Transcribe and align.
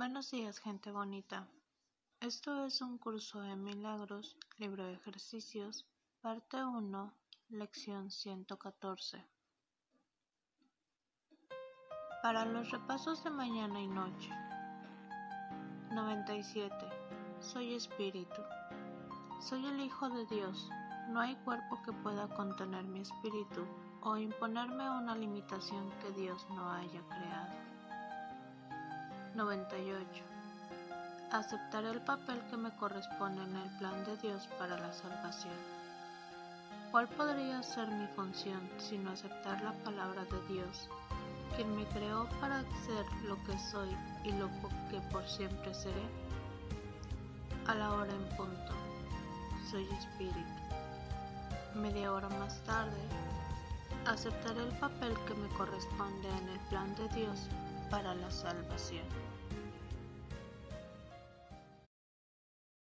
Buenos 0.00 0.30
días, 0.30 0.58
gente 0.58 0.90
bonita. 0.90 1.46
Esto 2.20 2.64
es 2.64 2.80
un 2.80 2.96
curso 2.96 3.42
de 3.42 3.54
milagros, 3.54 4.34
libro 4.56 4.86
de 4.86 4.94
ejercicios, 4.94 5.84
parte 6.22 6.64
1, 6.64 7.12
lección 7.50 8.10
114. 8.10 9.22
Para 12.22 12.46
los 12.46 12.70
repasos 12.70 13.22
de 13.24 13.28
mañana 13.28 13.78
y 13.78 13.88
noche. 13.88 14.30
97. 15.90 16.74
Soy 17.40 17.74
espíritu. 17.74 18.40
Soy 19.42 19.66
el 19.66 19.80
Hijo 19.80 20.08
de 20.08 20.24
Dios. 20.34 20.70
No 21.10 21.20
hay 21.20 21.36
cuerpo 21.44 21.78
que 21.84 21.92
pueda 21.92 22.26
contener 22.36 22.84
mi 22.84 23.00
espíritu 23.00 23.66
o 24.00 24.16
imponerme 24.16 24.88
una 24.88 25.14
limitación 25.14 25.90
que 25.98 26.10
Dios 26.12 26.46
no 26.48 26.72
haya 26.72 27.06
creado. 27.06 27.59
98. 29.40 30.22
Aceptaré 31.32 31.88
el 31.88 32.02
papel 32.02 32.38
que 32.50 32.58
me 32.58 32.70
corresponde 32.76 33.42
en 33.42 33.56
el 33.56 33.70
plan 33.78 34.04
de 34.04 34.14
Dios 34.18 34.46
para 34.58 34.78
la 34.78 34.92
salvación. 34.92 35.54
¿Cuál 36.90 37.08
podría 37.08 37.62
ser 37.62 37.88
mi 37.88 38.06
función 38.08 38.60
sino 38.76 39.10
aceptar 39.10 39.62
la 39.62 39.72
palabra 39.82 40.26
de 40.26 40.52
Dios, 40.52 40.90
quien 41.56 41.74
me 41.74 41.86
creó 41.86 42.28
para 42.38 42.60
ser 42.84 43.06
lo 43.24 43.42
que 43.44 43.58
soy 43.58 43.88
y 44.24 44.32
lo 44.32 44.50
que 44.90 45.00
por 45.10 45.26
siempre 45.26 45.72
seré? 45.72 46.04
A 47.66 47.74
la 47.74 47.94
hora 47.94 48.12
en 48.12 48.36
punto. 48.36 48.74
Soy 49.70 49.88
espíritu. 49.90 50.38
Media 51.76 52.12
hora 52.12 52.28
más 52.28 52.60
tarde, 52.64 53.00
aceptaré 54.04 54.64
el 54.64 54.78
papel 54.78 55.14
que 55.26 55.32
me 55.32 55.48
corresponde 55.56 56.28
en 56.28 56.48
el 56.50 56.60
plan 56.68 56.94
de 56.96 57.08
Dios 57.08 57.48
para 57.90 58.14
la 58.14 58.30
salvación. 58.30 59.04